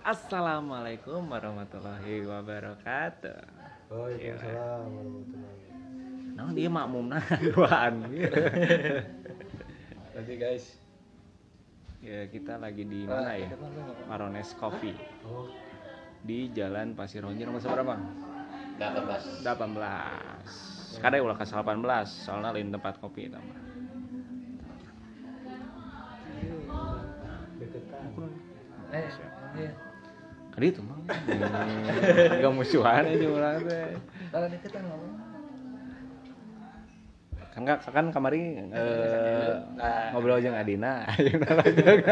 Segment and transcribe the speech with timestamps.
[0.00, 3.36] Assalamualaikum warahmatullahi wabarakatuh.
[3.92, 5.68] Waalaikumsalam warahmatullahi
[6.40, 8.08] Nah, dia makmum nah duaan.
[10.16, 10.80] Nanti guys.
[12.00, 13.52] ya, kita lagi di mana ya?
[14.08, 14.96] Marones Coffee
[15.28, 15.52] Oh,
[16.24, 18.00] di Jalan Pasir Honjir nomor berapa?
[18.80, 20.96] 18 18.
[20.96, 23.58] Sekarang ulah ke 18, soalnya lain tempat kopi itu mah.
[27.60, 28.08] deketan.
[28.96, 29.06] eh
[29.60, 29.89] iya
[30.50, 30.98] Kali itu mah.
[32.36, 33.94] Enggak musuhan aja urang teh.
[34.30, 35.12] kalau ngomong
[37.50, 40.14] Kan kan, kan kamari eh, Nah.
[40.14, 41.02] ngobrol jeung Adina.
[41.18, 41.98] Ayeuna lanjut.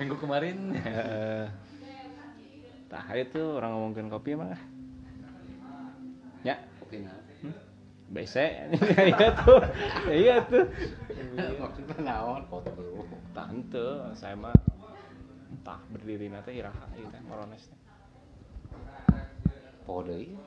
[0.00, 1.44] minggu kemarin Eh,
[2.88, 4.56] Tah itu orang ngomongin kopi mah.
[6.42, 7.14] Ya, kopi nah
[8.10, 8.34] BC
[9.06, 9.62] iya tuh.
[10.10, 10.66] Iya tuh.
[11.62, 14.50] maksudnya naon foto dulu Tante, saya mah
[15.60, 17.78] tah berdiri nanti iraha ieu teh Morones teh.
[19.84, 20.40] foto iya.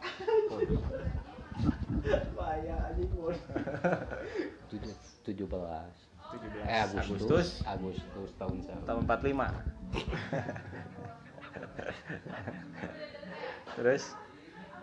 [4.74, 5.94] Tujuh tujuh belas.
[6.34, 7.06] 17 eh Agustus.
[7.06, 7.48] Agustus.
[7.62, 9.54] Agustus tahun sama tahun 45.
[13.78, 14.04] Terus?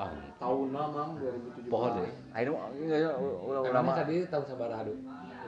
[0.00, 0.08] Oh,
[0.40, 1.68] Tahun mang 2017.
[1.68, 3.92] pohon deh ayo udah udah Emangnya lama.
[4.00, 4.96] tadi tahun sabar aduh.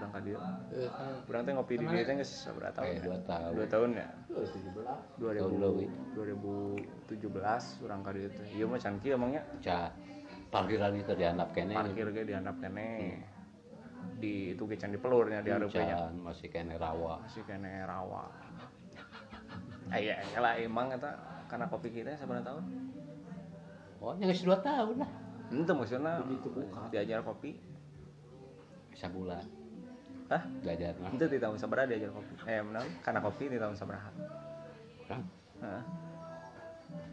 [0.02, 0.38] Urang ka dieu.
[1.30, 2.86] Urang teh ngopi di dieu teh geus sabaraha tahun?
[2.90, 3.02] eh ya?
[3.06, 4.08] dua tahun Dua tahun ya?
[4.34, 5.22] 2017.
[5.22, 5.88] 2000 Tahun leuwih.
[6.18, 8.46] 2017 urang ka dieu teh.
[8.50, 9.94] Ieu mah can kieu emangnya ca
[10.50, 13.22] parkiran itu dihandap kene parkir ge dihandap kene.
[14.18, 15.96] Di itu ge can di pelurnya di hareupeunnya.
[16.10, 18.26] Can, masih kene rawa Masih kene rawa.
[19.94, 21.14] Aya lah emang eta
[21.46, 22.64] karena kopi kita sabaraha tahun?
[24.02, 25.10] oh yang dua tahun lah
[25.54, 26.18] Itu maksudnya
[26.90, 27.54] diajar kopi.
[28.92, 29.61] sebulan
[30.32, 30.42] Hah?
[30.64, 32.32] belajar mah Itu di tahun sabaraha diajar kopi.
[32.48, 34.08] Eh, menang karena kopi di tahun sabaraha?
[35.04, 35.22] orang
[35.60, 35.82] Heeh.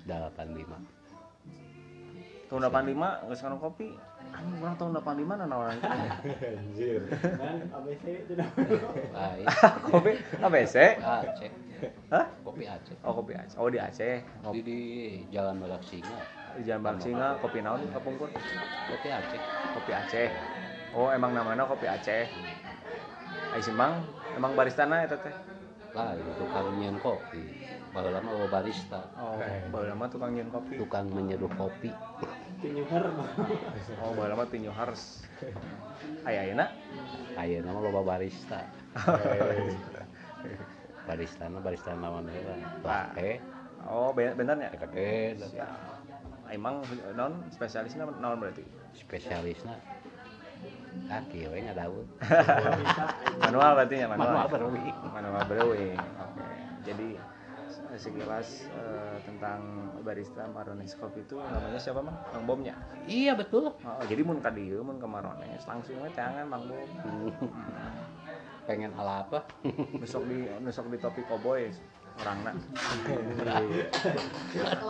[0.07, 0.77] delapan lima
[2.49, 3.93] Tahun 85 geus kana kopi.
[4.33, 7.01] Anjing urang tahun 85 nana orang Anjir.
[7.11, 8.33] Kan ABC itu
[9.93, 10.75] kopi ABC.
[10.97, 11.51] Aceh
[12.09, 12.25] Hah?
[12.41, 13.57] kopi Aceh Oh kopi Aceh.
[13.61, 14.23] Oh di Aceh.
[14.23, 14.79] di, Kopi di
[15.29, 16.17] jalan Badak Singa
[16.57, 18.33] di Jalan Bang Singa, kopi naon kapungkur?
[18.89, 19.41] kopi Aceh
[19.77, 20.27] Kopi Aceh.
[20.97, 22.25] Oh emang namanya kopi Aceh.
[22.25, 22.58] Ai
[23.57, 24.05] Simang,
[24.37, 25.33] emang baristana eta teh.
[25.89, 27.41] lah itu tukang nyian kopi
[27.89, 29.41] baheula mah bawa barista Oh,
[29.73, 30.77] baheula mah tukang nyeun kopi.
[30.77, 31.89] tukang menyeduh kopi
[32.61, 33.09] Tinyuhar.
[33.99, 35.25] Oh, baheula mah tinju hars.
[36.23, 36.69] Aya ayeuna?
[37.35, 38.61] ayeuna mah loba barista
[41.09, 42.55] barista na barista naon heula
[42.85, 43.41] lake
[43.89, 44.69] Oh, be- bentar ya.
[44.75, 45.35] keke
[46.49, 46.85] Emang
[47.17, 48.61] non spesialisnya naon berarti?
[48.93, 49.73] spesialisna
[51.05, 52.05] kaki we ngadaun
[53.41, 54.29] Manual berarti ya manual.
[54.29, 55.97] manual berwi manual brewing.
[55.97, 56.45] Oke.
[56.81, 57.07] Jadi
[57.67, 59.59] se- sekilas eh, tentang
[59.99, 62.17] barista Marones Coffee itu namanya siapa Mang?
[62.31, 62.75] Mang Bomnya.
[63.03, 66.87] iya betul Oh, jadi mun ka dieu mun ke Marones langsung we tangan Mang Bom.
[68.65, 69.49] pengen ala apa
[69.97, 71.25] Nusok di nusok di topi
[72.19, 72.51] cowboy orangna.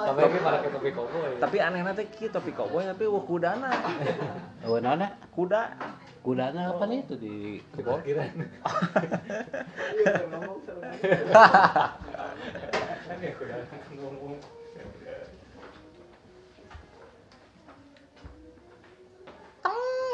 [0.09, 1.37] Tapi ini malah ke topi koboi.
[1.37, 3.69] tapi aneh nanti ki topi cowboy tapi wah kudana.
[4.65, 5.61] oh nona Kuda.
[6.19, 7.33] kudana apa nih itu di
[7.79, 8.27] parkiran.
[13.07, 13.55] Kan ya kuda
[14.03, 14.35] ngomong.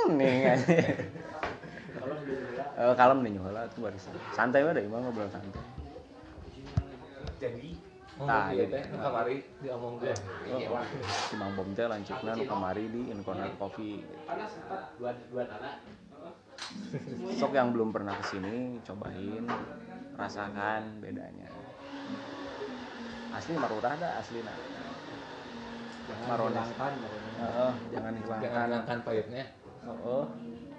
[0.06, 0.54] nih
[2.76, 4.12] Eh, kalem nih nyola tuh barista.
[4.36, 5.75] Santai wae deh, imang ngobrol santai.
[7.46, 7.70] Jadi
[8.16, 10.16] Nah, Nah, iya teh nu kamari diomong gue.
[10.48, 14.00] Oh, si Mang Bom teh lancipna nu kamari di Incorner Coffee.
[14.96, 15.84] dua dua tanah
[17.36, 19.44] Sok yang belum pernah ke sini, cobain,
[20.16, 21.52] rasakan bedanya.
[23.36, 24.56] Asli marurah dah asli nah.
[26.24, 26.56] Marones.
[26.72, 26.94] Hilangkan.
[27.36, 28.66] Heeh, jangan Jangan hilangkan.
[28.72, 29.44] hilangkan pahitnya.
[29.84, 30.24] Heeh.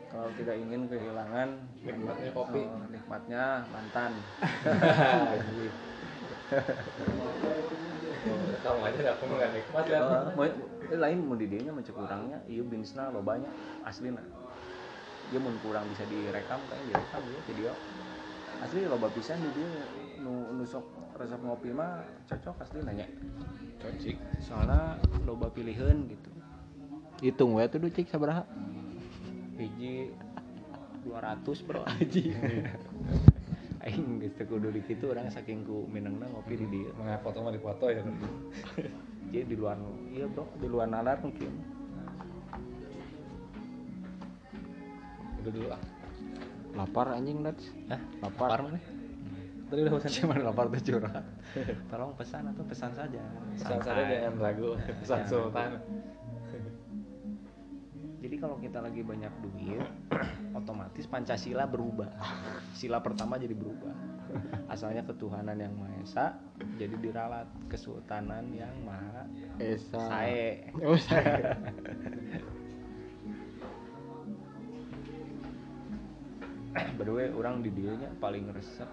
[0.06, 1.48] Kalau tidak ingin kehilangan
[1.84, 2.62] Nikmatnya kopi.
[2.88, 4.12] nikmatnya mantan.
[8.62, 10.02] Kamu aja aku nggak nikmat kan.
[10.34, 13.50] Mau eh, lain mau di dieu nya mencek kurangnya, ieu binsna lo banyak
[13.82, 14.22] aslina.
[15.30, 17.72] Dia mun kurang bisa direkam kayak direkam ya video.
[18.62, 19.70] Asli loba pisan di dieu
[20.22, 20.86] nu nusok
[21.18, 23.06] resep ngopi mah cocok asli nanya.
[23.82, 24.16] Cocik.
[24.42, 26.30] Soalnya loba pilihan gitu.
[27.22, 28.44] Hitung we tuh cik sabaraha?
[29.56, 30.12] Hiji
[31.06, 32.24] 200 bro aji.
[33.86, 36.90] Aing geus teu kudu di kitu urang saking ku minengna ngopi di dieu.
[36.98, 38.02] Mengapa foto mah dipoto ya.
[39.30, 39.78] Jadi di luar
[40.10, 41.50] iya bro, di luar nalar mungkin.
[45.38, 45.82] Udah dulu ah.
[46.74, 47.70] Lapar anjing Nats.
[47.86, 48.00] Hah?
[48.26, 48.48] Lapar.
[48.58, 48.80] Lapar mana?
[49.66, 50.10] Tadi udah pesan.
[50.22, 51.26] cuma lapor tuh curhat
[51.90, 53.18] tolong pesan atau pesan saja
[53.58, 54.78] Pesan saja jangan ragu.
[55.02, 55.70] Pesan sultan.
[58.46, 59.82] Kalau kita lagi banyak duit
[60.62, 62.14] otomatis pancasila berubah.
[62.78, 63.90] Sila pertama jadi berubah.
[64.70, 66.38] Asalnya ketuhanan yang maha esa
[66.78, 69.26] jadi diralat kesultanan yang maha
[69.58, 69.98] Esa.
[69.98, 70.70] sae.
[70.78, 70.94] Oh,
[76.94, 78.86] by the way orang di dia nya paling resep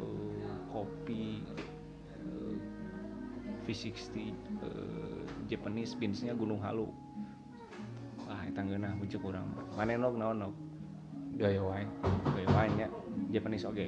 [0.00, 1.44] eh, kopi
[2.24, 2.56] eh,
[3.68, 4.32] V60 eh,
[5.52, 7.03] Japanese beansnya Gunung Halu
[8.52, 9.46] ngeunah bujuk orang
[9.76, 10.54] mana nog naon nog
[11.34, 11.82] Gaya wae.
[12.30, 12.88] Gaya wine nya
[13.34, 13.86] Japanese oke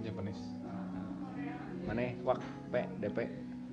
[0.00, 0.40] Japanese.
[1.84, 2.40] mana wak
[2.72, 3.18] p dp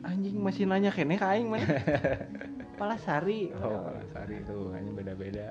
[0.04, 1.64] Anjing masih nanya kene ka aing mana?
[2.80, 3.56] Palasari.
[3.56, 5.48] oh Palasari itu hanya beda-beda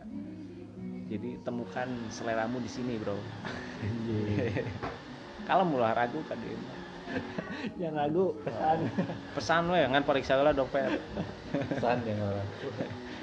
[1.05, 3.17] jadi temukan seleramu di sini bro
[5.45, 6.57] kalau mulai ragu kan dia.
[7.81, 8.79] Jangan ragu pesan.
[9.37, 10.97] pesan we ngan periksa lah dompet
[11.53, 12.49] Pesan yang orang.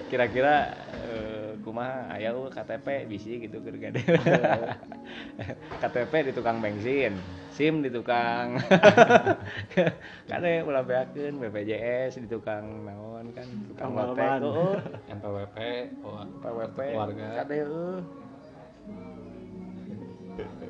[0.05, 0.69] kira-kira
[1.09, 3.99] eh, kumaha aya eueuh KTP bisi gitu keur gade
[5.81, 7.15] KTP di tukang bensin
[7.51, 8.55] SIM di tukang.
[10.31, 14.79] Kade ulah beakeun BPJS di tukang naon kan tukang heueuh
[15.11, 15.57] NPWP,
[16.07, 17.27] oh, PWP keluarga.
[17.43, 17.99] kade eueuh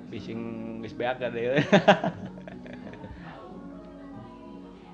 [0.09, 0.41] bising
[0.81, 1.65] geus beak kade eueuh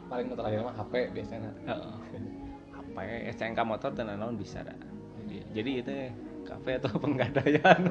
[0.07, 1.51] Paling terakhir mah HP biasanya.
[2.75, 4.75] Apa ya STNK motor dan naon bisa dah
[5.27, 6.09] jadi, jadi itu ya,
[6.47, 7.81] kafe atau penggadaian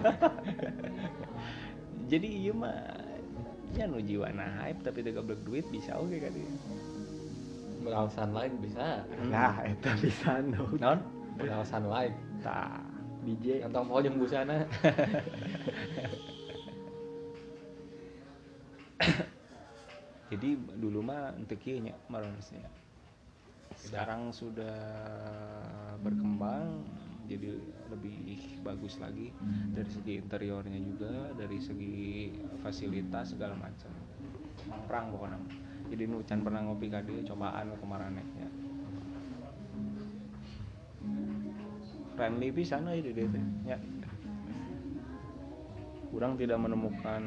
[2.11, 2.81] jadi iya mah
[3.77, 6.49] ya nu jiwa nah hype tapi teu goblok duit bisa oke kan ieu.
[7.87, 9.07] Beralasan lain bisa.
[9.31, 10.75] Nah, eta bisa dong.
[10.83, 10.99] naon
[11.39, 12.11] Beralasan lain.
[12.43, 12.83] tah
[13.23, 13.63] DJ.
[13.63, 14.67] Kantong poho jeung busana.
[20.33, 22.67] jadi dulu mah untuk kieu nya maronesnya
[23.77, 24.75] sekarang sudah
[26.01, 26.83] berkembang
[27.27, 27.59] jadi
[27.91, 29.35] lebih bagus lagi
[29.75, 32.31] dari segi interiornya juga dari segi
[32.63, 33.91] fasilitas segala macam
[34.87, 35.39] perang pokoknya
[35.87, 38.49] jadi nu can pernah ngopi ka dieu cobaan kemarin ya
[42.17, 43.77] friendly pisan euy di dieu teh nya
[46.17, 47.23] kurang tidak menemukan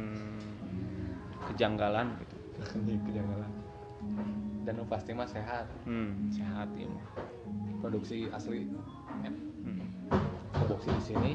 [1.54, 2.36] kejanggalan gitu
[2.84, 3.52] Di kejanggalan.
[4.68, 5.66] Dan pasti mah sehat.
[5.88, 6.90] hmm, sehat ya.
[7.80, 8.68] Produksi asli.
[10.70, 10.76] Ya.
[10.76, 11.32] Produksi di sini.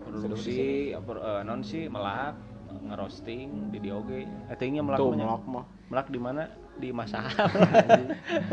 [0.00, 0.58] produksi
[0.92, 2.34] apa eh, non sih melak
[2.82, 5.22] ngerosting di dioge etingnya melak Tuh, banyak.
[5.22, 5.64] melak mah.
[5.86, 6.42] melak di mana
[6.74, 7.30] di Masahal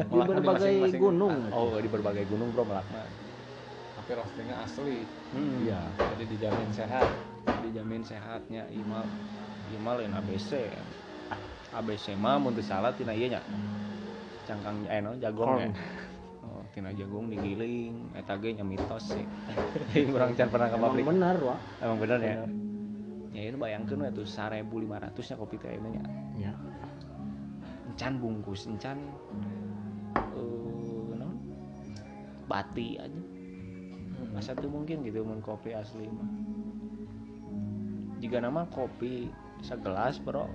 [0.05, 1.35] Di mah di berbagai masing-masing- gunung.
[1.49, 3.09] oh di berbagai gunung bro melak mah
[3.97, 5.03] Tapi roastingnya asli.
[5.33, 5.57] Hmm.
[5.59, 5.81] Iya.
[6.07, 7.09] Jadi dijamin sehat.
[7.57, 9.01] dijamin sehatnya imal
[9.67, 10.69] imal lain ABC
[11.73, 13.41] ABC mah mun teu salah tina ieu nya
[14.45, 15.67] cangkang eh no jagung ya
[16.77, 19.25] tina jagung digiling eta ge nya mitos sih.
[20.13, 21.57] Kurang can pernah ke Emang pabrik benar, Wak.
[21.81, 22.35] emang bener ya?
[23.33, 26.05] Ya ini bayangkan we tuh 1500 nya kopi teh ini nya
[26.37, 26.53] Ya.
[27.89, 29.01] encan bungkus encan
[30.37, 31.33] eh naon
[32.45, 33.21] bati aja.
[34.37, 36.29] Masa tuh mungkin gitu mun kopi asli mah.
[38.21, 39.33] Jika nama kopi
[39.65, 40.45] segelas bro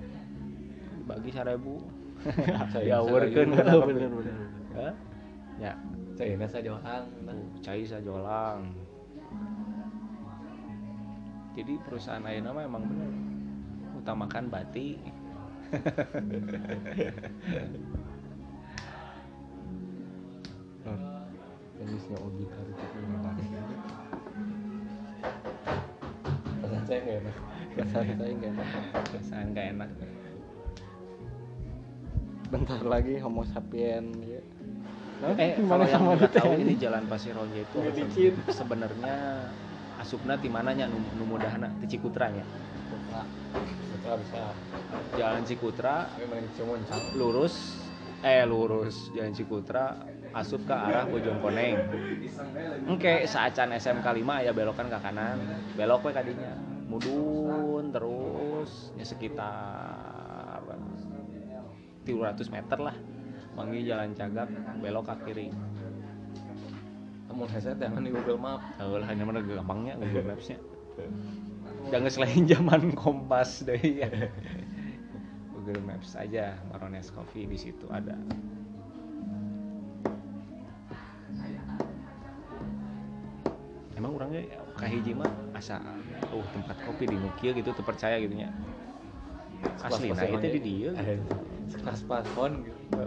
[1.02, 1.82] dibagi seribu.
[2.22, 3.91] Kana kopi.
[3.91, 4.94] Bener, bener.
[5.58, 5.74] Ya
[6.12, 7.04] Cina saja orang.
[7.62, 8.69] cai sajolang
[11.52, 13.10] jadi perusahaan ayeuna mah emang bener
[13.96, 14.96] utamakan bati
[21.82, 23.34] Jenisnya Ogi itu memang.
[26.62, 27.36] Pesan saya nggak enak.
[27.74, 28.69] Pesan saya nggak enak.
[28.92, 29.90] perasaan gak enak
[32.52, 34.42] Bentar lagi Homo sapien ya.
[35.22, 37.79] Eh kalau yang sama nggak tahu ini jalan Pasir Roja itu
[38.50, 39.46] sebenarnya
[40.02, 40.91] asupna di mananya?
[40.91, 42.26] Nu, nu mudahna di Cikutra
[42.91, 43.22] Putra,
[43.94, 44.50] putra bisa.
[45.14, 46.10] jalan Cikutra
[47.14, 47.79] lurus
[48.22, 49.10] eh lurus.
[49.14, 49.98] Jalan Cikutra
[50.32, 51.76] asup ke arah Bojongkoneng
[52.88, 55.38] Oke, saacan SMK 5 ya belokan ke kanan.
[55.76, 56.56] Belok we kadinya.
[56.88, 60.60] Mudun terus ya sekitar
[62.05, 62.96] 300 meter lah
[63.52, 64.48] mangi jalan cagak
[64.80, 65.48] belok ke kiri
[67.28, 68.60] Kamu headset jangan di Google Map.
[68.76, 70.60] Lah hanya mana gampangnya Google Maps-nya.
[71.88, 74.28] Jangan selain zaman Kompas deh ya.
[75.56, 78.12] Google Maps aja Marones Coffee di situ ada.
[83.96, 84.42] Emang orangnya
[84.76, 85.80] kahiji mah asa
[86.36, 88.52] oh tempat kopi di Nukia gitu tuh percaya gitu nya.
[89.80, 91.32] Asli, nah itu di dia gitu.
[92.10, 93.00] Paspon gitu.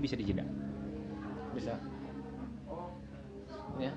[0.00, 0.42] Bisa dijeda.
[1.52, 1.76] Bisa.
[3.76, 3.92] Ya.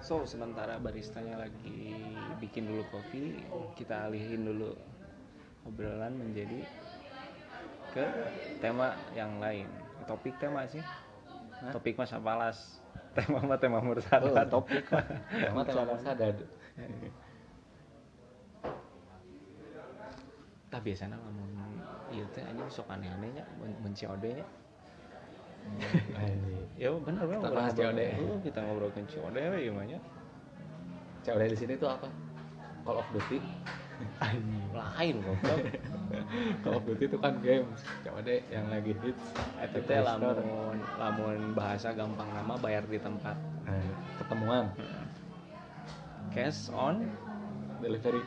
[0.00, 2.02] So sementara baristanya lagi
[2.42, 3.46] bikin dulu kopi,
[3.78, 4.74] kita alihin dulu
[5.62, 6.64] obrolan menjadi
[7.94, 8.06] ke
[8.58, 9.68] tema yang lain.
[10.08, 10.82] Topik tema sih.
[11.70, 12.80] Topik masa palas.
[13.18, 14.46] Tema mah tema Oh, mursadat.
[14.46, 14.86] topik.
[14.86, 16.36] Tema tema sadad.
[20.70, 21.69] Tah biasanya lamun
[22.10, 24.46] ieu teh anjing sok aneh-aneh nya mun COD nya.
[26.80, 28.00] Ya bener bener Kita bahas COD.
[28.00, 29.36] Heeh, kita ngobrolkeun COD
[29.74, 29.98] mah nya.
[31.22, 32.08] COD di sini tuh apa?
[32.82, 33.38] Call of Duty.
[34.72, 35.60] Lain goblok.
[36.64, 37.68] Call of Duty itu kan game.
[38.02, 39.24] COD yang lagi hits.
[39.70, 43.36] Di teh lamun lamun bahasa gampang nama bayar di tempat.
[43.68, 43.86] Nah,
[44.18, 44.66] ketemuan
[46.30, 47.10] Cash on
[47.82, 48.22] delivery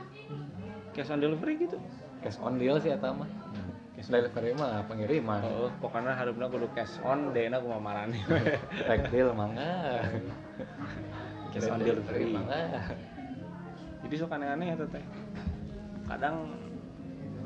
[0.93, 1.77] cash on delivery gitu.
[2.21, 3.27] cash on deal sih eta mah
[4.03, 8.19] cash delivery mah pengiriman Oh, pokoknya harusnya kudu cash on dena kumaha marane.
[8.91, 10.03] tag deal mangga
[11.55, 12.35] Cash on delivery.
[12.35, 12.83] mangga
[14.03, 14.99] Jadi sok aneh-aneh ya teh.
[16.03, 16.51] Kadang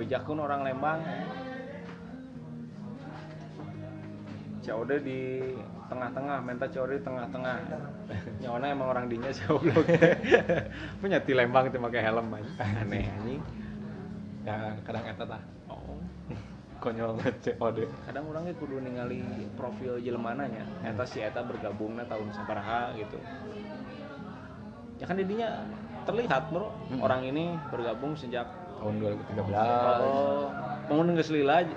[0.02, 0.98] bejakun orang Lembang.
[4.66, 5.22] COD di
[5.88, 7.56] tengah-tengah, minta COD di tengah-tengah.
[8.42, 9.86] Nyawana emang orang dinya goblok.
[11.06, 12.34] Punya di Lembang itu pakai helm.
[12.34, 13.46] Aneh anjing.
[14.48, 15.57] ya kadang eta tah Oh.
[16.88, 17.78] Konyol COD
[18.08, 19.20] Kadang orangnya kudu ningali
[19.60, 20.64] profil jelmananya.
[20.88, 23.20] Eta si eta bergabungnya tahun sabaraha gitu.
[24.98, 25.68] Ya kan didinya
[26.08, 27.04] terlihat bro Hmm.
[27.04, 28.48] orang ini bergabung sejak
[28.80, 29.52] tahun 2013
[30.08, 30.48] Oh,
[30.88, 31.68] mau geus lila.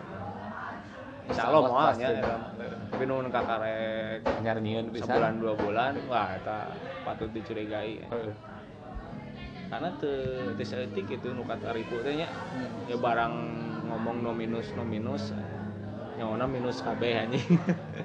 [1.26, 2.36] Insya Allah nya eta.
[2.90, 6.70] Tapi nu kakarek anyar nyieun bisa sebulan dua bulan, wah eta
[7.02, 8.02] patut dicurigai.
[8.06, 8.34] Heeh.
[9.70, 12.28] Karena teu teu saeutik itu nu kataripu teh nya.
[12.90, 13.34] Ya barang
[13.90, 15.34] ngomong no minus no minus
[16.14, 17.58] nyawana minus kabeh anjing.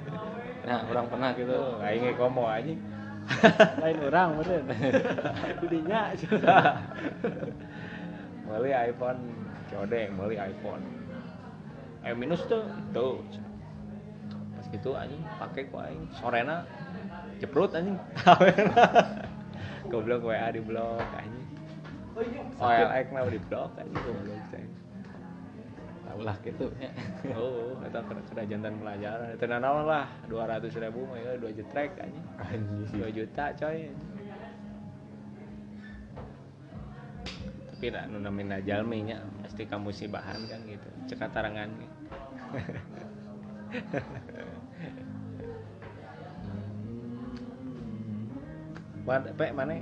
[0.66, 2.80] nah orang pernah gitu aing komo anjing.
[3.82, 4.64] lain orang meren
[5.58, 6.14] didinya
[8.46, 9.20] Meuli iPhone
[9.66, 10.82] COD, meuli iPhone.
[12.06, 12.62] Eh minus tuh
[12.94, 13.20] tuh.
[14.54, 16.62] Pas gitu anjing pakai ku aing sorena
[17.42, 17.98] jeprut anjing.
[19.90, 21.46] Goblok WA di blok anjing.
[22.58, 24.66] OLX mah di blok anjing goblok teh.
[26.16, 26.72] Tahu lah gitu
[27.36, 29.36] Oh, eta kena kena jantan pelajaran.
[29.36, 32.24] Itu nanaon lah 200 ribu mah ya 2 jetrek anjing.
[32.40, 33.92] anjing 2 juta coy.
[37.76, 40.88] Tapi nak nu namina jalmi nya pasti kamu si bahan kan gitu.
[41.12, 41.68] Cekat tarangan.
[49.06, 49.78] Mana pe mana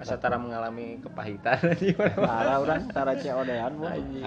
[0.00, 4.24] asa tara mengalami kepahitan anjing parah orang tara COD-an bu anjing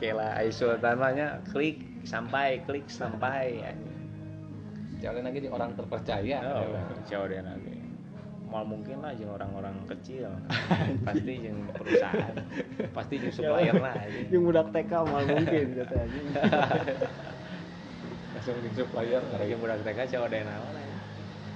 [0.00, 3.92] Kela ai sultan mah nya klik sampai klik sampai anjing.
[5.04, 6.64] jalan lagi di orang terpercaya Oh,
[7.28, 7.76] dia lagi.
[8.48, 10.28] Mal mungkin lah jeung orang-orang kecil.
[11.06, 12.36] pasti jeung perusahaan.
[12.96, 13.92] Pasti jeung supplier lah.
[13.92, 14.32] anjing.
[14.32, 16.26] yang budak TK mal mungkin kata anjing
[18.32, 20.08] langsung di supplier Jeung budak TK
[20.40, 21.00] naon anjing.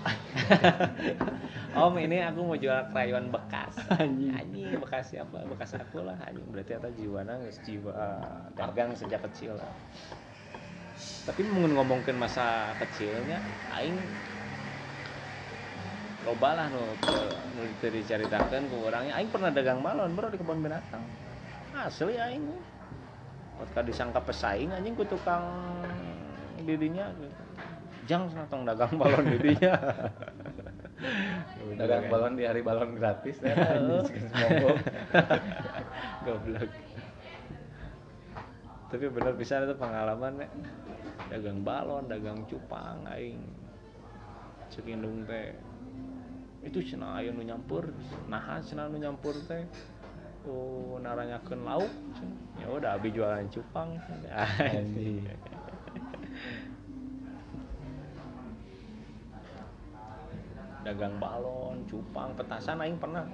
[1.76, 3.76] Om ini aku mau jual krayon bekas.
[4.00, 4.32] Anjing.
[4.32, 5.44] Anjing bekas siapa?
[5.44, 6.48] Bekas aku lah anjing.
[6.48, 7.92] Berarti jiwana geus jiwa
[8.56, 9.72] dagang sejak kecil lah.
[11.28, 13.36] Tapi mun ngomongkeun masa kecilnya
[13.76, 13.98] aing
[16.24, 16.82] loba lah nu
[17.54, 21.04] nu teu dicaritakeun ku orangnya aing pernah dagang balon bro di kebun binatang.
[21.76, 22.42] Asli aing.
[23.56, 25.44] Ketika disangka pesaing anjing ku tukang
[26.64, 27.45] didinya gitu.
[28.06, 29.74] Jang sana tong dagang balon didinya.
[31.74, 33.52] dagang balon di hari balon gratis ya
[36.26, 36.70] Goblok.
[38.86, 40.48] Tapi bener bisa itu pengalaman ya.
[41.34, 43.42] Dagang balon, dagang cupang aing.
[44.70, 45.50] Cek indung teh.
[46.62, 47.90] Itu cenah aya nu nyampur,
[48.30, 49.66] nahan cenah nu nyampur teh.
[50.46, 51.90] Oh, naranyakeun lauk.
[52.62, 53.98] Ya udah abi jualan cupang.
[54.30, 55.26] Anjing.
[60.86, 63.26] dagang balon, cupang, petasan aing pernah.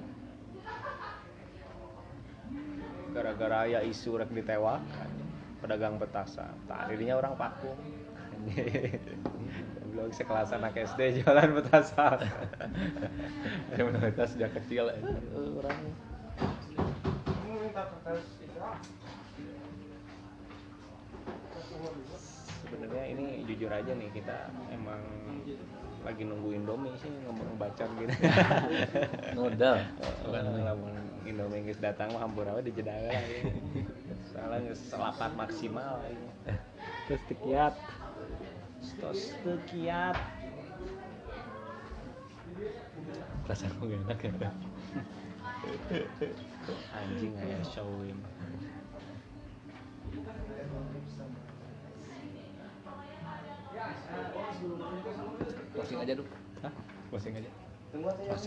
[3.13, 5.29] Gara-gara ya isu rek ditewak, anjing.
[5.61, 6.49] pedagang petasan.
[6.65, 7.77] Tak dirinya orang paku.
[9.93, 12.25] Belum sekelas anak SD jualan petasan.
[13.77, 14.89] kriminalitas sejak kecil.
[14.89, 15.05] Eh,
[15.37, 15.77] orang
[22.93, 25.01] sebenarnya ini jujur aja nih kita emang
[26.05, 28.13] lagi nunggu Indomie sih ngomong bacot gitu.
[30.29, 30.93] Bukan ngomong
[31.25, 33.17] Indomie geus datang mah hampura we di jeda ya.
[34.69, 36.29] geus selapat maksimal ini
[37.09, 37.73] terus tekiat.
[38.85, 40.21] Stos teu kiat
[43.49, 44.53] perasaan gue gak enak ya.
[46.93, 48.21] Anjing aya showin
[55.73, 56.31] closing aja dulu
[56.63, 56.73] Hah?
[57.11, 57.51] closing aja.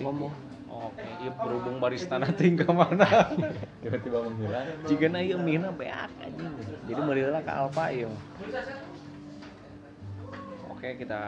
[0.01, 0.33] Ngomong.
[0.65, 3.05] Oke iya berhubung barista nanti ke mana
[3.85, 6.49] tiba-tiba menghilang jika na ieu mina beak anjing.
[6.89, 8.09] Jadi meulila ke Alfa ieu
[10.85, 11.21] oke kita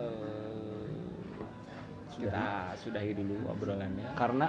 [0.00, 0.88] eh,
[2.16, 2.46] kita
[2.78, 4.08] sudahi dulu obrolannya.
[4.14, 4.46] Karena?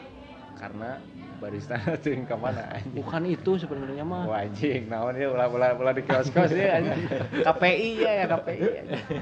[0.54, 1.02] Karena
[1.44, 5.76] barista nanti ke mana anjing bukan itu sebenarnya mah Wah anjing, naon dia ulah ulah
[5.76, 7.04] ulah di kios-kios dia anjing.
[7.46, 8.64] KPI ya ya KPI.
[8.80, 9.04] anjing.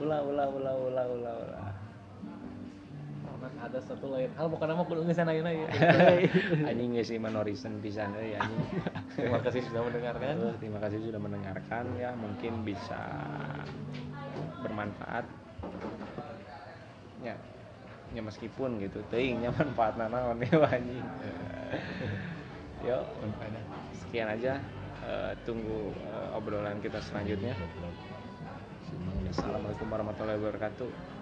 [0.00, 1.68] ulah ulah ulah ulah ulah ulah.
[3.60, 5.68] ada satu lain hal bukan nama kudu ngesan ayeuna ya
[6.64, 8.80] Anjing geus ieu manorisan pisan euy anjing.
[9.12, 13.00] terima kasih sudah mendengarkan Eh, Terima kasih sudah mendengarkan ya, mungkin bisa
[14.60, 15.24] bermanfaat.
[17.20, 17.36] Ya.
[18.10, 21.06] Ya meskipun gitu, teuing nya manfaatna naon ya anjing.
[22.88, 23.04] Yuk,
[24.02, 24.58] sekian aja.
[25.00, 27.54] Eh, tunggu eh, obrolan kita selanjutnya.
[29.30, 31.19] Assalamualaikum warahmatullahi wabarakatuh